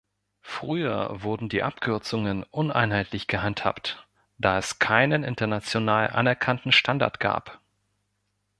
Früher 0.41 1.21
wurden 1.21 1.47
die 1.47 1.61
Abkürzungen 1.61 2.41
uneinheitlich 2.45 3.27
gehandhabt, 3.27 4.07
da 4.39 4.57
es 4.57 4.79
keinen 4.79 5.23
international 5.23 6.07
anerkannten 6.09 6.71
Standard 6.71 7.19
gab. 7.19 7.59